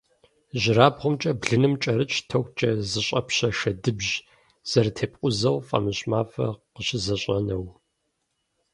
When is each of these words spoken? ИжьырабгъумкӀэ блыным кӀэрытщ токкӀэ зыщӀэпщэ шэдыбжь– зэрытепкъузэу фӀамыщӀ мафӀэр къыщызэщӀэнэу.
ИжьырабгъумкӀэ 0.55 1.31
блыным 1.39 1.73
кӀэрытщ 1.81 2.17
токкӀэ 2.29 2.69
зыщӀэпщэ 2.91 3.47
шэдыбжь– 3.59 4.13
зэрытепкъузэу 4.69 5.57
фӀамыщӀ 5.67 6.05
мафӀэр 6.11 6.51
къыщызэщӀэнэу. 6.73 7.65